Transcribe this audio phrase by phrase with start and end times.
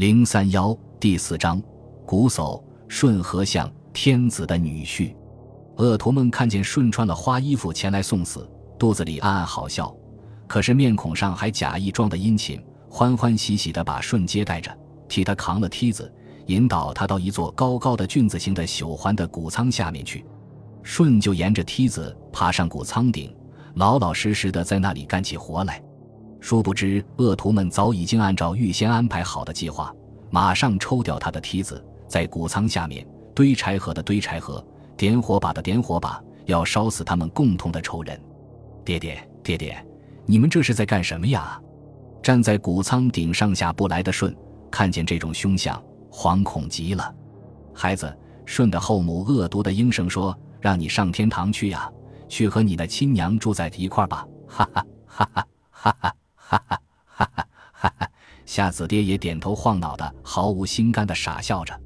[0.00, 1.62] 零三幺第四章，
[2.06, 2.58] 瞽叟
[2.88, 5.14] 舜和相天子的女婿。
[5.76, 9.94] 恶徒们看见舜穿了花衣服前来送死，肚子里暗暗好笑，
[10.46, 12.58] 可是面孔上还假意装的殷勤，
[12.88, 14.74] 欢欢喜喜的把舜接待着，
[15.06, 16.10] 替他扛了梯子，
[16.46, 20.24] 引导他到一座高高的菌子形的朽环的谷仓下面去。
[20.82, 23.30] 舜就沿着梯子爬上谷仓顶，
[23.74, 25.82] 老老实实的在那里干起活来。
[26.40, 29.94] 殊不知，恶徒们早已经按照预先安排好的计划，
[30.30, 34.64] 马上抽掉他的梯子，在谷仓下面堆柴禾的堆柴禾，
[34.96, 38.20] 点火把的点火把，要烧死他们共同的仇人。
[38.84, 39.86] 爹爹，爹爹，
[40.24, 41.60] 你们这是在干什么呀？
[42.22, 44.34] 站在谷仓顶上下不来的舜，
[44.70, 47.14] 看见这种凶相，惶恐极了。
[47.74, 48.12] 孩子，
[48.46, 51.90] 舜的后母恶毒的应声说：“让你上天堂去呀，
[52.28, 56.16] 去和你的亲娘住在一块儿吧！”哈哈哈哈哈哈。
[56.50, 58.10] 哈哈哈哈哈哈！
[58.44, 61.80] 夏子爹也点头晃脑的，毫无心肝的傻笑着，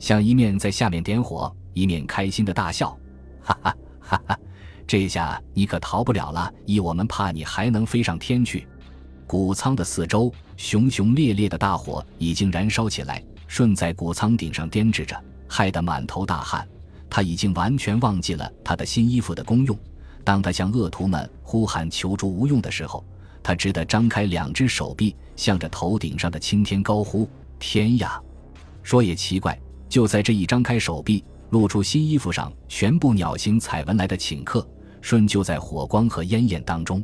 [0.00, 2.90] 像一面在下面点火，一面开心的大笑。
[3.40, 4.38] 哈哈哈哈！
[4.84, 8.66] 这下你可逃不了了，依我们怕你还能飞上天去。
[9.28, 15.16] 谷仓的四周，熊熊烈烈的大火已经燃烧起来，顺在谷仓顶上颠制着，
[15.46, 16.68] 害得满头大汗。
[17.08, 19.78] 他已经完全忘记了他的新衣服的功用。
[20.24, 23.04] 当他向恶徒们呼喊求助无用的时候，
[23.42, 28.20] 他只得张开两只手臂，向着头顶上的青天高呼：“天呀！”
[28.82, 34.66] 说也奇怪，就在这一张开手臂，露出新衣服上全部鸟形彩纹来的顷刻，
[35.02, 37.02] 舜就在火光和烟焰当中，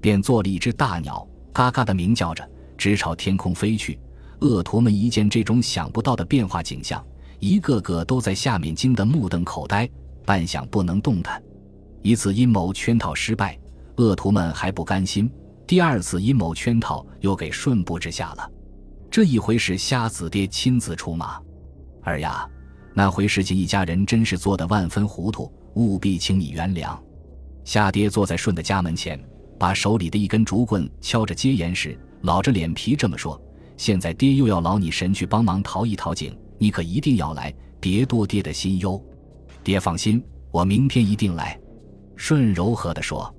[0.00, 3.98] 便做了一只大鸟，嘎嘎的鸣叫着，直朝天空飞去。
[4.40, 7.04] 恶徒们一见这种想不到的变化景象，
[7.38, 9.88] 一个个都在下面惊得目瞪口呆，
[10.24, 11.42] 半晌不能动弹。
[12.02, 13.58] 一次阴谋圈套失败，
[13.96, 15.30] 恶徒们还不甘心。
[15.66, 18.50] 第二次阴谋圈套又给顺布置下了，
[19.10, 21.40] 这一回是瞎子爹亲自出马。
[22.02, 22.48] 儿呀，
[22.94, 26.98] 那回事情一家人真是做得万分糊涂，务必请你原谅。
[27.64, 29.18] 瞎爹坐在舜的家门前，
[29.58, 33.40] 把手里的一根竹棍敲着接言时，老着脸皮这么说
[33.78, 39.02] ：“现在爹又要劳你神去帮忙淘一淘井，你可一定要来，别多爹的心忧。”
[39.62, 41.58] 爹放心，我明天一定来。
[42.16, 43.32] 舜柔和地说：“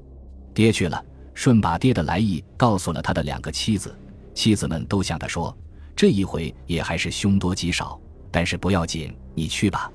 [0.55, 1.03] 爹去了。”
[1.35, 3.95] 舜把爹的来意告诉了他的两个妻子，
[4.33, 5.55] 妻子们都向他说
[5.95, 7.99] ：“这一回也还是凶多吉少，
[8.31, 9.91] 但是不要紧，你去吧。”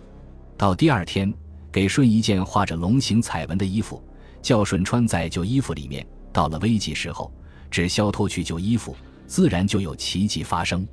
[0.57, 1.33] 到第二天，
[1.71, 4.03] 给舜一件画着龙形彩纹的衣服，
[4.43, 6.07] 叫舜穿在旧衣服里面。
[6.33, 7.33] 到了危急时候，
[7.71, 8.95] 只消脱去旧衣服，
[9.27, 10.87] 自然就有奇迹发生。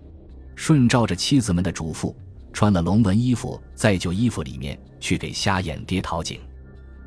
[0.55, 2.15] 舜照着妻子们的嘱咐，
[2.53, 6.39] 穿了龙纹衣服，在旧衣服里面去给瞎眼爹讨井。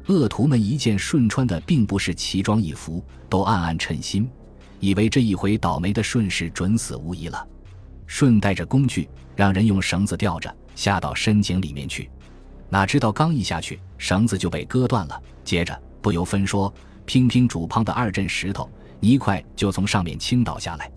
[0.08, 4.28] 恶徒们一见舜穿的并不是奇装异服，都暗暗称心，
[4.80, 7.46] 以为这一回倒霉的舜是准死无疑了。
[8.06, 12.10] 舜带着工具，让人用绳子吊着下到深井里面去，
[12.70, 15.22] 哪知道刚一下去，绳子就被割断了。
[15.44, 16.72] 接着不由分说，
[17.04, 18.66] 乒乒主乓的二阵石头
[19.00, 20.90] 泥块就从上面倾倒下来。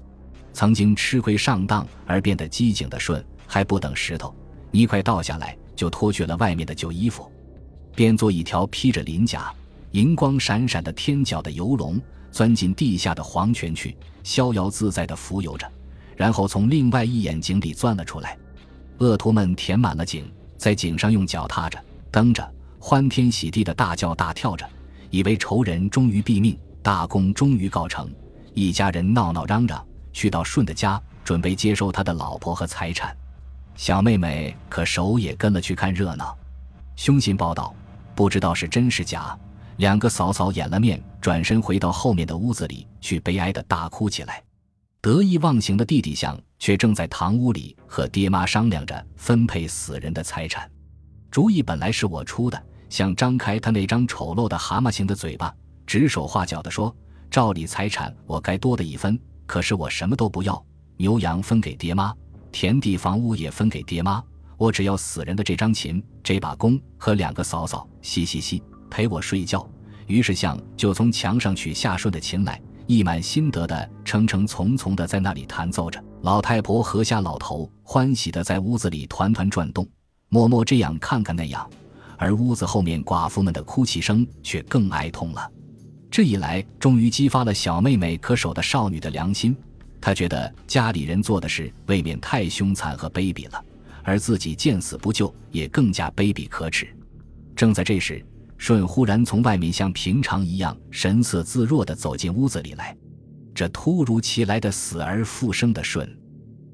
[0.54, 4.34] 曾经吃亏上当而变得机警的舜，还不等石头
[4.72, 7.31] 泥块倒下来，就脱去了外面的旧衣服。
[7.96, 9.54] 变作一条披着鳞甲、
[9.92, 12.00] 银光闪闪的天角的游龙，
[12.32, 15.70] 钻进地下的黄泉去，逍遥自在地浮游着，
[16.16, 18.38] 然后从另外一眼井里钻了出来。
[19.00, 21.78] 恶徒们填满了井，在井上用脚踏着、
[22.12, 24.68] 蹬着，欢天喜地的大叫大跳着，
[25.10, 28.10] 以为仇人终于毙命，大功终于告成。
[28.54, 33.16] 一家人闹闹嚷嚷，去到舜的家，准备接收他的老婆和财产。
[33.76, 36.38] 小妹妹可手也跟了去看热闹。
[36.96, 37.76] 凶信报道。
[38.22, 39.36] 不知道是真是假，
[39.78, 44.44] 两个嫂嫂掩了面，转身回到后面的屋子里去，悲哀的大哭起来。
[45.02, 50.70] 得意忘形的弟弟相却正在堂屋里和爹妈商量着分配死人的财产。
[51.32, 55.52] 主意本来是我出的，想张开他那张丑陋的蛤蟆形的嘴巴，
[55.88, 56.96] 指手画脚的说
[57.32, 60.64] ：“照理财产我该多的一分，可是我什么都不要，
[60.98, 62.14] 牛羊分给爹妈，
[62.52, 64.24] 田地房屋也分给爹妈。”
[64.62, 68.62] 我只要死人的这张琴、这把弓和两个嫂嫂，嘻嘻嘻，
[68.92, 69.68] 陪我睡觉。
[70.06, 76.00] 于是相就从墙上取下顺的琴来，一满心得的诚诚从从的在那里弹奏着。
[76.22, 79.84] 老太婆和下老头欢喜的在屋子里团团转动，
[80.30, 81.68] 默默这样看看那样，
[82.16, 85.52] 而屋子后面寡妇们的哭泣声却更哀痛了。
[86.12, 89.58] 这一来，终于激发了小妹妹可守的少女的良心，
[90.00, 93.66] 她觉得家里人做的事未免太凶残和卑鄙了。
[94.04, 96.88] 而自己见死不救，也更加卑鄙可耻。
[97.56, 98.26] 正在这时，
[98.58, 102.96] 舜忽然从外面像平常一样神色自若地走进屋子里来。
[103.54, 106.10] 这突如其来的死而复生的舜，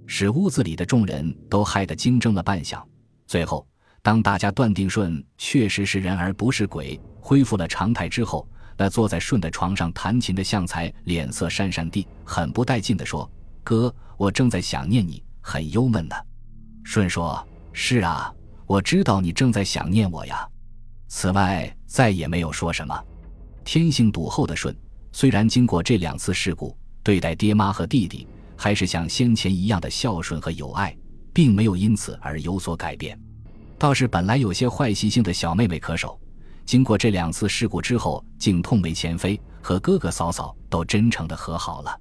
[0.06, 2.83] 使屋子里的众人都害得惊怔了半晌。
[3.25, 3.68] 最后，
[4.01, 8.47] 当大家断定舜确实是人而不是鬼，恢复了常态之后，
[8.77, 13.29] 那坐在舜的床上弹琴的相才脸色讪讪地，很不带劲地说
[13.63, 16.15] ：“哥，我正在想念你，很忧闷呢。”
[16.89, 18.34] 舜说：“是啊，
[18.66, 20.48] 我知道你正在想念我呀。”
[21.10, 22.98] 此外，再也没有说什么。
[23.66, 24.74] 天性笃厚的舜，
[25.12, 28.25] 虽然经过这两次事故，对待爹妈和弟弟
[28.56, 30.95] 还是像先前一样的孝顺和友爱，
[31.34, 33.19] 并没有因此而有所改变。
[33.78, 36.18] 倒是本来有些坏习性的小妹妹可守，
[36.66, 42.00] 经过这两次事故之后，竟痛没前非，和哥哥嫂嫂都真诚的和好了。